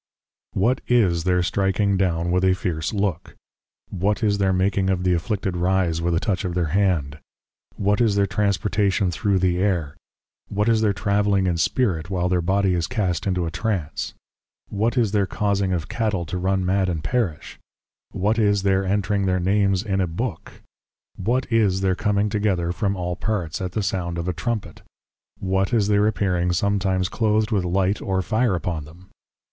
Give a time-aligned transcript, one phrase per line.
[0.53, 3.35] What is their stricking down with a fierce Look?
[3.91, 7.19] What is their making of the Afflicted Rise, with a touch of their Hand?
[7.75, 9.95] What is their Transportation thro' the Air?
[10.49, 14.15] What is their Travelling in Spirit, while their Body is cast into a Trance?
[14.69, 17.59] What is their causing of Cattle to run mad and perish?
[18.11, 20.63] What is their Entring their Names in a Book?
[21.15, 24.81] What is their coming together from all parts, at the Sound of a Trumpet?
[25.39, 29.09] What is their Appearing sometimes Cloathed with Light or Fire upon them?